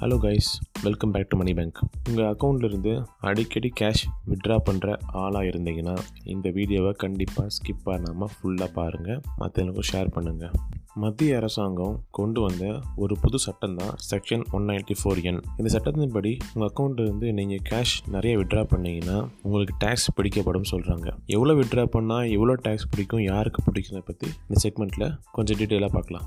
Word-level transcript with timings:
Hello 0.00 0.16
guys 0.16 0.48
welcome 0.82 1.12
back 1.14 1.28
to 1.28 1.36
money 1.36 1.52
bank 1.54 1.78
உங்கள் 2.08 2.26
அக்கௌண்ட்லேருந்து 2.26 2.92
அடிக்கடி 3.20 3.70
கேஷ் 3.80 4.02
விட்ரா 4.26 4.56
பண்ணுற 4.66 4.96
ஆளாக 5.12 5.48
இருந்தீங்கன்னா 5.48 5.94
இந்த 6.24 6.50
வீடியோவை 6.50 6.92
கண்டிப்பாக 6.96 7.48
ஸ்கிப் 7.48 7.82
பண்ணாமல் 7.84 8.30
ஃபுல்லாக 8.34 8.68
பாருங்கள் 8.72 9.20
மற்றவங்களுக்கும் 9.38 9.88
ஷேர் 9.90 10.12
பண்ணுங்கள் 10.14 10.54
மத்திய 10.96 11.36
அரசாங்கம் 11.36 11.96
கொண்டு 12.10 12.40
வந்த 12.40 12.64
ஒரு 12.96 13.16
புது 13.16 13.38
சட்டம் 13.38 13.74
தான் 13.74 13.92
section 14.10 14.44
one 14.50 14.64
ninety 14.64 14.94
four 15.02 15.20
N 15.22 15.42
இந்த 15.56 15.70
சட்டத்தின்படி 15.74 16.32
உங்கள் 16.54 16.68
அக்கௌண்ட்லேருந்து 16.68 17.32
நீங்கள் 17.32 17.64
கேஷ் 17.70 17.96
நிறைய 18.06 18.36
விட்ரா 18.38 18.64
பண்ணீங்கன்னா 18.64 19.18
உங்களுக்கு 19.42 19.76
டேக்ஸ் 19.78 20.08
பிடிக்கப்படும் 20.14 20.70
சொல்கிறாங்க 20.70 21.08
எவ்வளோ 21.26 21.54
விட்ரா 21.54 21.86
பண்ணால் 21.96 22.30
எவ்வளோ 22.30 22.56
டேக்ஸ் 22.62 22.90
பிடிக்கும் 22.90 23.22
யாருக்கு 23.22 23.62
பிடிக்கும் 23.62 24.02
பற்றி 24.04 24.28
இந்த 24.48 24.60
செக்மெண்ட்டில் 24.64 25.08
கொஞ்சம் 25.32 25.58
டீட்டெயிலாக 25.58 25.92
பார்க்கலாம். 25.94 26.26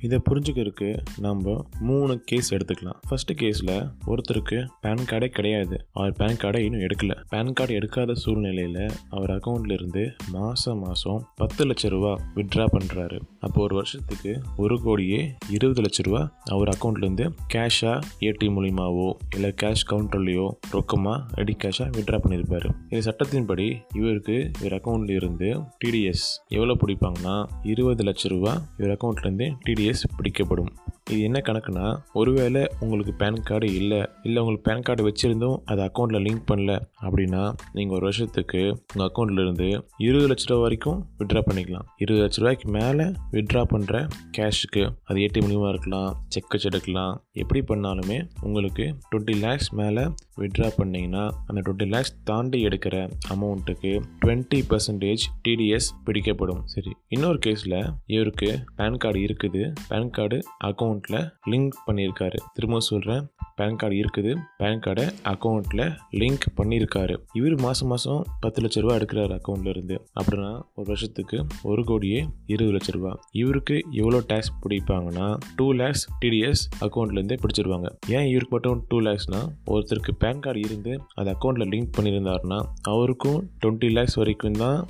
இதை 0.00 0.20
புரிஞ்சுக்கிறதுக்கு 0.30 0.98
நம்ம 1.18 1.64
மூணு 1.80 2.20
கேஸ் 2.20 2.54
எடுத்துக்கலாம். 2.54 2.98
ஃபர்ஸ்ட் 3.08 3.32
கேஸில் 3.42 3.74
ஒருத்தருக்கு 4.06 4.66
பேன் 4.82 5.04
கார்டே 5.10 5.26
கிடையாது. 5.26 5.86
அவர் 5.92 6.12
பேன் 6.18 6.38
கார்டை 6.42 6.58
இன்னும் 6.58 6.80
எடுக்கல. 6.80 7.14
பேன் 7.32 7.52
கார்டு 7.52 7.78
எடுக்காத 7.78 8.12
சூழ்நிலையில் 8.12 8.90
அவர் 9.08 9.30
அக்கௌண்ட்ல 9.30 9.72
இருந்து 9.72 10.12
மாதம் 10.30 10.78
மாதம் 10.78 11.26
பத்து 11.34 11.66
லட்ச 11.66 11.88
ரூபா 11.88 12.20
விட்ரா 12.34 12.66
பண்ணுறாரு 12.72 13.18
அப்போ 13.40 13.62
ஒரு 13.62 13.74
வருஷத்துக்கு 13.74 14.42
ஒரு 14.56 14.80
கோடியே 14.82 15.34
இருபது 15.48 15.82
லட்ச 15.82 16.02
ரூபா 16.02 16.32
அவர் 16.44 16.68
அக்கௌண்ட்லேருந்து 16.68 17.26
கேஷாக 17.54 18.00
ஏடிஎம் 18.20 18.56
மூலியமாவோ 18.56 19.08
இல்லை 19.34 19.52
கேஷ் 19.62 19.86
கவுண்டர்லேயோ 19.90 20.46
ரொக்கமாக 20.72 21.18
ரெடி 21.34 21.56
கேஷாக 21.58 21.90
விட்ரா 21.98 22.20
பண்ணியிருப்பார் 22.24 22.68
இந்த 22.88 23.02
சட்டத்தின்படி 23.08 23.76
இவருக்கு 23.94 24.50
இவர் 24.60 24.76
அக்கௌண்ட்ல 24.80 25.10
இருந்து 25.10 25.50
டிடிஎஸ் 25.84 26.26
எவ்வளோ 26.48 26.76
பிடிப்பாங்கன்னா 26.84 27.46
இருபது 27.62 28.04
லட்ச 28.04 28.28
ரூபா 28.28 28.62
இவர் 28.78 28.94
அக்கௌண்ட்லேருந்து 28.96 29.48
டிடிஎஸ் 29.66 29.89
பிடிக்கப்படும் 30.16 30.72
இது 31.10 31.20
என்ன 31.28 31.38
கணக்குனா 31.46 31.86
ஒருவேளை 32.20 32.60
உங்களுக்கு 32.84 33.12
பேன் 33.20 33.38
கார்டு 33.48 33.68
இல்லை 33.74 34.00
இல்லை 34.22 34.38
உங்களுக்கு 34.42 34.66
பேன் 34.66 34.84
கார்டு 34.86 35.02
வச்சுருந்தும் 35.06 35.56
அதை 35.70 35.80
அக்கௌண்ட்டில் 35.86 36.24
லிங்க் 36.26 36.44
பண்ணல 36.50 36.72
அப்படின்னா 37.06 37.42
நீங்கள் 37.76 37.96
ஒரு 37.96 38.04
வருஷத்துக்கு 38.08 38.60
உங்கள் 38.92 39.06
அக்கௌண்ட்லேருந்து 39.06 39.68
இருபது 40.06 40.28
லட்ச 40.32 40.46
ரூபா 40.50 40.60
வரைக்கும் 40.64 40.98
விட்ரா 41.18 41.40
பண்ணிக்கலாம். 41.48 41.86
இருபது 42.02 42.22
லட்ச 42.24 42.40
ரூபாய்க்கு 42.42 42.68
மேலே 42.78 43.06
விட்ரா 43.36 43.62
பண்ணுற 43.72 44.02
கேஷுக்கு 44.38 44.82
அது 45.04 45.18
ஏடிஎம் 45.26 45.46
மூலியமாக 45.46 45.72
இருக்கலாம் 45.74 46.10
செக் 46.34 46.52
வச்சு 46.52 46.68
எடுக்கலாம். 46.70 47.14
எப்படி 47.42 47.60
பண்ணாலுமே 47.70 48.18
உங்களுக்கு 48.46 48.86
டுவெண்ட்டி 49.10 49.36
லேக்ஸ் 49.44 49.70
மேலே 49.80 50.04
விட்ரா 50.42 50.68
பண்ணிங்கன்னா 50.78 51.24
அந்த 51.48 51.58
டுவெண்ட்டி 51.64 51.88
லேக்ஸ் 51.94 52.14
தாண்டி 52.30 52.60
எடுக்கிற 52.68 52.96
அமௌண்ட்டுக்கு 53.34 53.92
டுவெண்ட்டி 54.22 54.60
பர்சன்டேஜ் 54.70 55.26
டிடிஎஸ் 55.48 55.90
பிடிக்கப்படும். 56.04 56.62
சரி 56.74 56.92
இன்னொரு 57.08 57.38
கேஸில் 57.46 57.78
இவருக்கு 58.14 58.50
பேன் 58.78 59.00
கார்டு 59.04 59.20
இருக்குது. 59.28 59.62
பேன் 59.90 60.10
கார்டு 60.18 60.38
அக்கௌண்ட் 60.70 60.98
அக்கௌண்ட்டில் 61.00 61.28
லிங்க் 61.50 61.76
பண்ணியிருக்காரு. 61.86 62.38
திரும்ப 62.54 62.80
சொல்கிறேன் 62.80 63.22
பேன் 63.58 63.76
கார்டு 63.76 63.96
இருக்குது. 64.00 64.32
பேன் 64.60 64.80
கார்டை 64.84 65.04
அக்கௌண்ட்டில் 65.32 65.84
லிங்க் 66.20 66.46
பண்ணியிருக்காரு. 66.58 67.14
இவர் 67.38 67.54
மாதம் 67.60 67.88
மாதம் 67.88 68.20
பத்து 68.40 68.62
லட்ச 68.62 68.80
ரூபா 68.80 68.94
எடுக்கிறாரு 68.94 69.34
அக்கௌண்ட்லேருந்து 69.38 69.96
அப்படின்னா 70.20 70.50
ஒரு 70.74 70.86
வருஷத்துக்கு 70.90 71.38
ஒரு 71.62 71.84
கோடியே 71.84 72.20
இருபது 72.46 72.76
லட்ச 72.76 72.94
ரூபா. 72.96 73.12
இவருக்கு 73.42 73.76
எவ்வளோ 73.90 74.20
டேக்ஸ் 74.32 74.52
பிடிப்பாங்கன்னா 74.62 75.28
டூ 75.56 75.72
லேக்ஸ் 75.72 76.04
டிடிஎஸ் 76.24 76.64
அக்கௌண்ட்லேருந்தே 76.80 77.38
பிடிச்சிருவாங்க. 77.44 77.90
ஏன் 78.16 78.28
இவருக்கு 78.32 78.54
மட்டும் 78.56 78.84
டூ 78.88 79.00
லேக்ஸ்னா 79.08 79.42
ஒருத்தருக்கு 79.66 80.14
பேன் 80.24 80.44
கார்டு 80.46 80.60
இருந்து 80.60 80.94
அது 81.14 81.36
அக்கௌண்ட்டில் 81.36 81.72
லிங்க் 81.74 81.94
பண்ணியிருந்தாருன்னா 81.98 82.60
அவருக்கும் 82.92 83.40
டுவெண்ட்டி 83.64 83.90
லேக்ஸ் 83.98 84.18
வரைக்கும் 84.22 84.60
தான் 84.64 84.80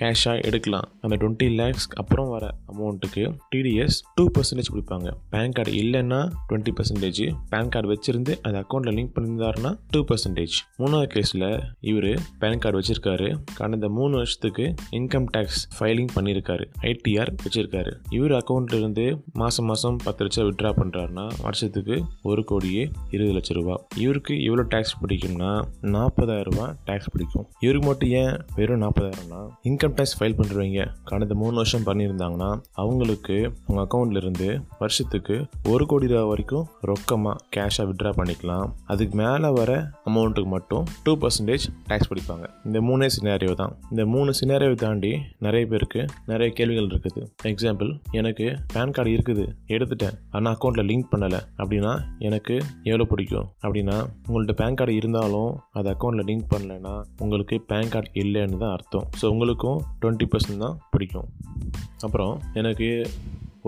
கேஷாக 0.00 0.42
எடுக்கலாம். 0.42 0.88
அந்த 1.00 1.16
டுவெண்ட்டி 1.16 1.48
லேக்ஸ்க்கு 1.48 1.96
அப்புறம் 1.96 2.28
வர 2.28 2.54
அமௌண்ட்டுக்கு 2.72 3.38
டிடிஎஸ் 3.56 3.98
டூ 4.14 4.30
பர்சன்டேஜ் 4.38 4.72
கொடுப்பாங்க. 4.74 5.08
பேன் 5.32 5.52
கார்டு 5.52 5.72
இல்லைன்னா 5.72 6.20
டுவெண்ட்டி 6.48 6.72
பர்சன்டேஜ் 6.78 7.34
பேன் 7.50 7.68
கார்டு 7.68 7.88
வச்சிருந்து 7.92 8.32
அது 8.42 8.58
அக்கௌண்ட்டில் 8.58 8.96
லிங்க் 8.98 9.12
பண்ணியிருந்தாருன்னா 9.14 9.78
டூ 9.90 10.04
பர்சன்டேஜ் 10.04 10.56
மூணாவது 10.78 11.08
கேஸில் 11.14 11.60
இவர் 11.80 12.20
பேன் 12.40 12.58
கார்டு 12.58 12.80
வச்சிருக்காரு. 12.80 13.40
கடந்த 13.54 13.88
மூணு 13.88 14.14
வருஷத்துக்கு 14.14 14.74
இன்கம் 14.92 15.26
டேக்ஸ் 15.36 15.62
ஃபைலிங் 15.78 16.12
பண்ணியிருக்காரு 16.14 16.64
ஐடிஆர் 16.82 17.36
வச்சிருக்காரு. 17.44 17.92
இவர் 18.10 18.30
அக்கௌண்ட்ல 18.30 18.74
இருந்து 18.74 19.24
மாதம் 19.32 19.66
மாதம் 19.66 19.96
பத்து 20.04 20.24
லட்சம் 20.24 20.46
விட்ரா 20.50 20.72
பண்ணுறாருன்னா 20.80 21.26
வருஷத்துக்கு 21.42 22.04
ஒரு 22.22 22.44
கோடியே 22.44 22.90
இருபது 23.10 23.32
லட்சம் 23.32 23.56
ரூபா. 23.56 23.86
இவருக்கு 23.96 24.34
இவ்வளோ 24.34 24.64
டேக்ஸ் 24.74 24.96
பிடிக்கும்னா 25.02 25.64
நாற்பதாயிரம் 25.80 26.52
ரூபாய் 26.52 26.74
டேக்ஸ் 26.86 27.10
பிடிக்கும். 27.12 27.46
இவருக்கு 27.60 27.86
மட்டும் 27.86 28.08
ஏன் 28.08 28.36
வெறும் 28.56 28.82
நாற்பதாயிரம்னா 28.82 29.42
இன்கம் 29.64 29.87
டேக்ஸ் 29.96 30.16
ஃபைல் 30.18 30.36
பண்ணுறவங்க 30.38 30.84
கடந்த 31.10 31.34
மூணு 31.40 31.54
வருஷம் 31.60 31.86
பண்ணியிருந்தாங்கன்னா 31.88 32.50
அவங்களுக்கு 32.82 33.36
அவங்க 33.64 33.80
அக்கௌண்ட்லேருந்து 33.84 34.48
வருஷத்துக்கு 34.80 35.36
ஒரு 35.72 35.84
கோடி 35.90 36.06
ரூபா 36.12 36.22
வரைக்கும் 36.30 36.66
ரொக்கமாக 36.90 37.36
கேஷாக 37.56 37.86
விட்ரா 37.90 38.12
பண்ணிக்கலாம். 38.20 38.66
அதுக்கு 38.92 39.16
மேலே 39.22 39.50
வர 39.58 39.70
அமௌண்ட்டுக்கு 40.10 40.50
மட்டும் 40.56 40.84
டூ 41.06 41.14
பர்சன்டேஜ் 41.22 41.66
டேக்ஸ் 41.90 42.10
பிடிப்பாங்க. 42.12 42.46
இந்த 42.68 42.78
மூணே 42.88 43.08
சினாரியோ 43.16 43.54
தான். 43.62 43.74
இந்த 43.92 44.04
மூணு 44.14 44.30
சினாரியோ 44.40 44.74
தாண்டி 44.84 45.12
நிறைய 45.46 45.64
பேருக்கு 45.72 46.02
நிறைய 46.32 46.48
கேள்விகள் 46.58 46.90
இருக்குது. 46.92 47.22
எக்ஸாம்பிள் 47.52 47.90
எனக்கு 48.20 48.46
பேன் 48.74 48.94
கார்டு 48.98 49.14
இருக்குது 49.16 49.46
எடுத்துட்டேன் 49.76 50.16
ஆனால் 50.36 50.52
அக்கௌண்ட்டில் 50.54 50.88
லிங்க் 50.90 51.10
பண்ணலை 51.12 51.40
அப்படின்னா 51.60 51.94
எனக்கு 52.28 52.54
எவ்வளோ 52.90 53.06
பிடிக்கும்? 53.12 53.48
அப்படின்னா 53.64 53.96
உங்கள்ட்ட 54.28 54.54
பேன் 54.62 54.78
கார்டு 54.80 54.94
இருந்தாலும் 55.00 55.50
அது 55.78 55.88
அக்கௌண்ட்டில் 55.94 56.28
லிங்க் 56.30 56.48
பண்ணலைன்னா 56.54 56.94
உங்களுக்கு 57.24 57.56
பேன் 57.70 57.92
கார்டு 57.94 58.10
இல்லைன்னு 58.22 58.60
தான் 58.64 58.74
அர்த்தம். 58.76 59.06
ஸோ 59.20 59.24
உங்களுக்கும் 59.34 59.77
டுவெண்ட்டி 60.02 60.28
பர்சன்ட் 60.32 60.64
தான் 60.66 60.78
பிடிக்கும். 60.90 61.28
அப்புறம் 62.06 62.34
எனக்கு 62.60 62.88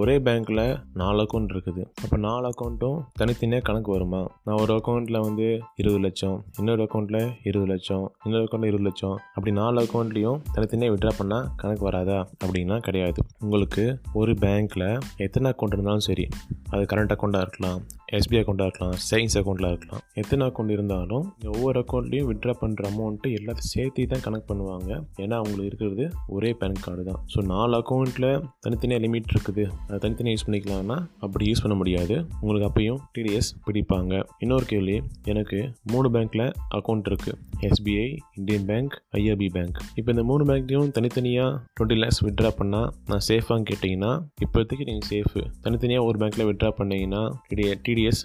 ஒரே 0.00 0.14
பேங்க்கில் 0.26 0.60
நாலு 1.00 1.20
அக்கௌண்ட் 1.22 1.52
இருக்குது. 1.54 1.82
அப்போ 2.02 2.16
நாலு 2.26 2.44
அக்கௌண்ட்டும் 2.50 2.98
தனித்தனியாக 3.18 3.64
கணக்கு 3.68 3.90
வருமா? 3.92 4.20
நான் 4.44 4.60
ஒரு 4.62 4.72
அக்கௌண்ட்டில் 4.76 5.18
வந்து 5.26 5.46
இருபது 5.80 6.00
லட்சம் 6.04 6.36
இன்னொரு 6.58 6.82
அக்கௌண்ட்டில் 6.84 7.30
இருபது 7.48 7.70
லட்சம் 7.72 8.04
இன்னொரு 8.24 8.44
அக்கௌண்ட்டில் 8.44 8.70
இருபது 8.72 8.86
லட்சம். 8.88 9.16
அப்படி 9.34 9.52
நாலு 9.60 9.82
அக்கௌண்ட்லேயும் 9.84 10.40
தனித்தனியாக 10.52 10.94
விட்ரா 10.96 11.12
பண்ணால் 11.20 11.48
கணக்கு 11.56 11.84
வராதா? 11.88 12.18
அப்படின்னா 12.44 12.78
கிடையாது. 12.88 13.22
உங்களுக்கு 13.38 13.84
ஒரு 14.12 14.34
பேங்க்கில் 14.44 14.88
எத்தனை 15.26 15.52
அக்கௌண்ட் 15.52 15.76
இருந்தாலும் 15.78 16.06
சரி 16.08 16.26
அது 16.70 16.82
கரண்ட் 16.94 17.14
அக்கௌண்ட்டாக 17.16 17.46
இருக்கலாம். 17.48 17.80
எஸ்பிஐ 18.18 18.40
அக்கௌண்ட்டாக 18.42 18.68
இருக்கலாம் 18.68 18.94
சேவிங்ஸ் 19.08 19.36
அக்கௌண்ட்டில் 19.40 19.68
இருக்கலாம். 19.72 20.02
எத்தனை 20.20 20.46
அக்கௌண்ட் 20.48 20.72
இருந்தாலும் 20.76 21.24
ஒவ்வொரு 21.52 21.78
அக்கௌண்ட்லேயும் 21.82 22.28
விட்ரா 22.30 22.52
பண்ணுற 22.62 22.84
அமௌண்ட்டு 22.92 23.28
எல்லாத்தையும் 23.38 23.72
சேர்த்து 23.74 24.06
தான் 24.12 24.24
கனெக்ட் 24.26 24.48
பண்ணுவாங்க. 24.50 24.90
ஏன்னா 25.22 25.34
அவங்களுக்கு 25.40 25.70
இருக்கிறது 25.70 26.04
ஒரே 26.36 26.50
பேன் 26.60 26.80
கார்டு 26.86 27.04
தான். 27.10 27.20
ஸோ 27.34 27.44
நாலு 27.52 27.74
அக்கௌண்ட்டில் 27.80 28.28
தனித்தனியாக 28.66 29.02
லிமிட் 29.04 29.32
இருக்குது. 29.34 29.64
அதை 29.88 29.98
தனித்தனியாக 30.04 30.36
யூஸ் 30.36 30.46
பண்ணிக்கலாம்னா 30.48 30.96
அப்படி 31.26 31.50
யூஸ் 31.50 31.62
பண்ண 31.64 31.76
முடியாது. 31.82 32.16
உங்களுக்கு 32.40 32.68
அப்பையும் 32.70 33.00
டிடிஎஸ் 33.16 33.50
பிடிப்பாங்க. 33.68 34.12
இன்னொரு 34.46 34.66
கேள்வி 34.72 34.96
எனக்கு 35.32 35.60
மூணு 35.92 36.10
பேங்க்கில் 36.16 36.46
அக்கௌண்ட் 36.80 37.08
இருக்குது 37.12 37.36
SBI 37.68 38.08
Indian 38.40 38.66
bank 38.72 38.94
IRB 39.20 39.48
bank 39.58 39.78
இப்போ 39.98 40.10
இந்த 40.14 40.22
மூணு 40.30 40.42
பேங்க்லையும் 40.50 40.92
தனித்தனியாக 40.98 41.48
டுவெண்ட்டி 41.76 42.00
லேக்ஸ் 42.02 42.22
விட்ரா 42.26 42.50
பண்ணால் 42.60 42.88
நான் 43.10 43.24
சேஃபான்னு 43.30 43.66
கேட்டிங்கன்னா 43.70 44.12
இப்போதைக்கு 44.44 44.86
நீங்கள் 44.90 45.08
சேஃபு 45.12 45.42
தனித்தனியாக 45.64 46.08
ஒரு 46.10 46.18
பேங்க்கில் 46.22 46.48
விட்ரா 46.50 46.70
பண்ணீங்கன்னா 46.78 47.22
டிடி 47.50 47.64
டிடிஎஸ் 48.00 48.22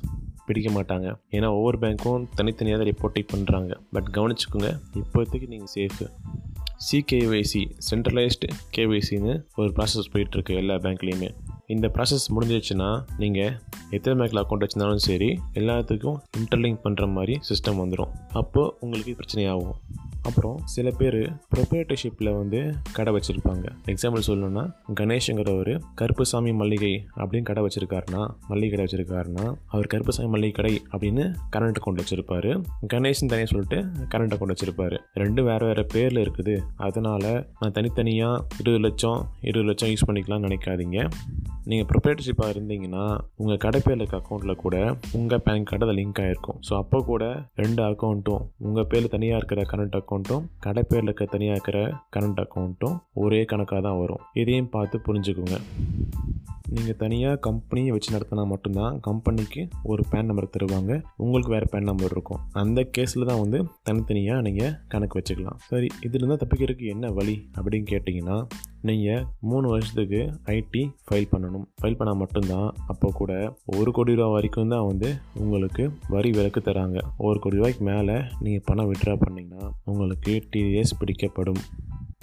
பிடிக்க 0.48 0.70
மாட்டாங்க. 0.72 1.08
ஏன்னா 1.32 1.48
ஒவ்வொரு 1.58 1.78
பேங்க்கும் 1.78 2.26
தனித்தனியாக 2.36 2.78
தான் 2.82 2.90
ரிப்போர்ட்டிங் 2.92 3.30
பண்ணுறாங்க 3.34 3.72
பட் 3.92 4.10
கவனிச்சுக்கோங்க 4.18 4.70
இப்போதைக்கு 5.02 5.48
நீங்கள் 5.48 5.72
சேஃபு 5.76 6.06
சிகேஒய்சி 6.88 7.62
சென்ட்ரலைஸ்டு 7.90 8.48
கேஒய்சின்னு 8.76 9.34
ஒரு 9.56 9.70
ப்ராசஸ் 9.78 10.10
போயிட்டுருக்கு 10.14 10.56
எல்லா 10.56 10.76
பேங்க்லேயுமே 10.76 11.30
இந்த 11.68 11.88
ப்ராசஸ் 11.88 12.26
முடிஞ்சிச்சுன்னா 12.36 12.90
நீங்கள் 13.18 13.54
எத்தனை 13.90 14.16
பேங்க்கில் 14.20 14.42
அக்கௌண்ட் 14.42 14.66
வச்சுருந்தாலும் 14.66 15.06
சரி 15.10 15.30
எல்லாத்துக்கும் 15.54 16.18
இன்டர்லிங்க் 16.40 16.84
பண்ணுற 16.84 17.08
மாதிரி 17.14 17.40
சிஸ்டம் 17.50 17.82
வந்துடும் 17.84 18.12
அப்போது 18.34 18.74
உங்களுக்கு 18.80 19.16
பிரச்சனையாகும். 19.20 19.78
அப்புறம் 20.30 20.58
சில 20.76 20.90
பேர் 21.00 21.20
ப்ரொப்ரேட்டர்ஷிப்பில் 21.54 22.30
வந்து 22.38 22.60
கடை 22.98 23.12
வச்சுருப்பாங்க. 23.16 23.66
எக்ஸாம்பிள் 23.94 24.26
சொல்லணும்னா 24.28 24.64
கணேஷுங்கிறவர் 25.00 25.74
கருப்புசாமி 26.02 26.54
மல்லிகை 26.62 26.94
அப்படின்னு 27.18 27.48
கடை 27.50 27.64
வச்சுருக்காருனா 27.66 28.22
மல்லிகை 28.48 28.72
கடை 28.74 28.86
வச்சுருக்காருனா 28.86 29.46
அவர் 29.74 29.92
கருப்புசாமி 29.94 30.30
மல்லிகை 30.36 30.56
கடை 30.60 30.74
அப்படின்னு 30.94 31.26
கரண்ட் 31.56 31.80
அக்கௌண்ட் 31.82 32.02
வச்சுருப்பாரு. 32.04 32.52
கணேஷன் 32.94 33.32
தனியாக 33.34 33.52
சொல்லிட்டு 33.54 33.80
கரண்ட் 34.14 34.36
அக்கௌண்ட் 34.36 34.56
வச்சுருப்பாரு. 34.56 35.00
ரெண்டும் 35.22 35.48
வேறு 35.52 35.66
வேறு 35.66 35.86
பேரில் 35.96 36.24
இருக்குது. 36.26 36.56
அதனால் 36.88 37.30
நான் 37.60 37.76
தனித்தனியாக 37.80 38.44
இருபது 38.60 38.84
லட்சம் 38.88 39.20
இருபது 39.42 39.68
லட்சம் 39.70 39.90
யூஸ் 39.90 40.08
பண்ணிக்கலாம்னு 40.08 40.48
நினைக்காதீங்க. 40.50 41.00
நீங்கள் 41.70 41.88
ப்ரொப்ரேட்டர்ஷிப்பாக 41.92 42.54
இருந்தீங்கன்னா 42.56 43.04
உங்கள் 43.36 43.62
கடைப்பேலுக்கு 43.64 44.18
அக்கௌண்ட்டில் 44.20 44.62
கூட 44.64 44.76
உங்கள் 45.12 45.42
பேன் 45.46 45.64
கார்டு 45.64 45.86
அது 45.88 45.96
லிங்க் 46.00 46.20
ஆகிருக்கும் 46.24 46.60
ஸோ 46.70 46.74
அப்போ 46.76 46.98
கூட 47.04 47.24
ரெண்டு 47.56 47.82
அக்கௌண்ட்டும் 47.84 48.44
உங்கள் 48.58 48.88
பேரில் 48.92 49.14
தனியாக 49.16 49.40
இருக்கிற 49.42 49.62
கரண்ட் 49.72 49.98
அக்கௌண்ட்டும் 50.02 50.44
கடைப்பேரில் 50.66 51.10
இருக்க 51.10 51.26
தனியாக 51.26 51.58
இருக்கிற 51.58 51.80
கரண்ட் 52.16 52.42
அக்கௌண்ட்டும் 52.44 52.98
ஒரே 53.24 53.42
கணக்காக 53.46 53.82
தான் 53.82 54.00
வரும். 54.00 54.22
இதையும் 54.34 54.70
பார்த்து 54.70 55.02
புரிஞ்சுக்கோங்க. 55.08 55.58
நீங்கள் 56.76 56.98
தனியாக 57.02 57.40
கம்பெனியை 57.48 57.92
வச்சு 57.94 58.10
நடத்தினா 58.16 58.44
மட்டும்தான் 58.52 58.96
கம்பெனிக்கு 59.08 59.62
ஒரு 59.92 60.02
பேன் 60.12 60.28
நம்பர் 60.30 60.48
தருவாங்க. 60.56 60.94
உங்களுக்கு 61.24 61.52
வேறு 61.54 61.68
பேன் 61.74 61.90
நம்பர் 61.90 62.14
இருக்கும். 62.16 62.42
அந்த 62.62 62.80
கேஸில் 62.98 63.28
தான் 63.30 63.42
வந்து 63.44 63.60
தனித்தனியாக 63.90 64.46
நீங்கள் 64.48 64.74
கணக்கு 64.94 65.18
வச்சுக்கலாம். 65.20 65.60
சரி 65.70 65.90
இதுலேருந்து 66.08 66.40
தப்பிக்கிறதுக்கு 66.44 66.88
என்ன 66.96 67.12
வழி 67.20 67.36
அப்படின்னு 67.58 67.88
கேட்டிங்கன்னா 67.94 68.38
நீங்கள் 68.90 69.24
மூணு 69.52 69.68
வருஷத்துக்கு 69.74 70.20
ஐடி 70.56 70.84
ஃபைல் 71.08 71.32
பண்ணணும். 71.32 71.66
ஃபைல் 71.80 71.98
பண்ணால் 72.00 72.20
மட்டும்தான் 72.24 72.68
அப்போ 72.94 73.08
கூட 73.20 73.32
ஒரு 73.78 73.92
கோடி 73.98 74.16
ரூபா 74.20 74.28
வரைக்கும் 74.36 74.74
தான் 74.76 74.88
வந்து 74.92 75.10
உங்களுக்கு 75.44 75.86
வரி 76.16 76.32
விலக்கு 76.38 76.62
தராங்க. 76.70 77.00
ஒரு 77.30 77.40
கோடி 77.40 77.60
ரூபாய்க்கு 77.62 77.86
மேலே 77.92 78.18
நீங்கள் 78.46 78.66
பணம் 78.70 78.92
விட்ரா 78.92 79.16
பண்ணிங்கன்னா 79.26 79.66
உங்களுக்கு 79.92 80.34
டிஎஸ் 80.54 81.00
பிடிக்கப்படும் 81.00 81.62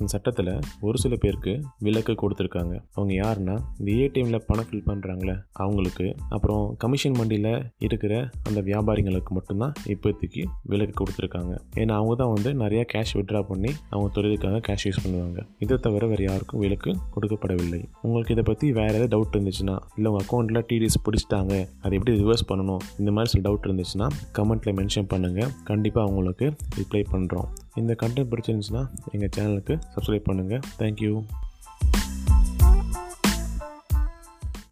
இந்த 0.03 0.13
சட்டத்தில் 0.15 0.53
ஒரு 0.87 0.97
சில 0.99 1.15
பேருக்கு 1.17 1.53
விலக்கு 1.87 2.13
கொடுத்துருக்காங்க. 2.23 2.75
அவங்க 2.95 3.13
யாருன்னா 3.23 3.55
இந்த 3.81 3.91
ஏடிஎம்மில் 4.03 4.45
பணம் 4.47 4.67
ஃபில் 4.69 4.87
பண்ணுறாங்களே 4.89 5.35
அவங்களுக்கு 5.63 6.07
அப்புறம் 6.29 6.63
கமிஷன் 6.85 7.17
மண்டியில் 7.19 7.51
இருக்கிற 7.87 8.15
அந்த 8.49 8.61
வியாபாரிங்களுக்கு 8.69 9.33
மட்டும்தான் 9.37 9.75
இப்போதைக்கு 9.95 10.43
விலக்கு 10.73 10.95
கொடுத்துருக்காங்க. 11.01 11.53
ஏன்னா 11.81 11.95
அவங்க 12.01 12.15
தான் 12.15 12.33
வந்து 12.35 12.53
நிறையா 12.65 12.85
கேஷ் 12.95 13.15
விட்ரா 13.19 13.43
பண்ணி 13.51 13.71
அவங்க 13.91 14.09
தொழிலுக்காக 14.17 14.61
கேஷ் 14.69 14.87
யூஸ் 14.89 15.03
பண்ணுவாங்க. 15.05 15.39
இதை 15.59 15.79
தவிர 15.87 16.07
வேறு 16.13 16.25
யாருக்கும் 16.25 16.61
விலக்கு 16.61 16.93
கொடுக்கப்படவில்லை. 17.15 17.83
உங்களுக்கு 18.03 18.35
இதை 18.37 18.47
பற்றி 18.51 18.73
வேறு 18.73 18.95
ஏதாவது 18.95 19.13
டவுட் 19.17 19.37
இருந்துச்சுன்னா 19.39 19.77
இல்லை 19.97 20.11
உங்கள் 20.13 20.27
அக்கௌண்ட்டில் 20.27 20.65
டிடிஎஸ் 20.71 21.03
பிடிச்சிட்டாங்க 21.09 21.55
அதை 21.83 21.93
எப்படி 21.99 22.19
ரிவர்ஸ் 22.23 22.49
பண்ணணும் 22.53 22.83
இந்த 22.99 23.13
மாதிரி 23.13 23.33
சில 23.35 23.43
டவுட் 23.49 23.69
இருந்துச்சுன்னா 23.71 24.09
கமெண்ட்டில் 24.39 24.79
மென்ஷன் 24.81 25.11
பண்ணுங்கள் 25.15 25.53
கண்டிப்பாக 25.65 26.07
அவங்களுக்கு 26.09 26.49
ரிப்ளை 26.81 27.05
பண்ணுறோம் 27.15 27.49
இந்த 27.75 27.93
கண்டென்ட் 28.03 28.31
பிடிச்சிருந்துச்சுன்னா 28.31 28.83
எங்கள் 29.13 29.33
சேனலுக்கு 29.37 29.75
சப்ஸ்கிரைப் 29.95 30.29
பண்ணுங்கள் 30.29 30.65
தேங்க்யூ 30.79 31.13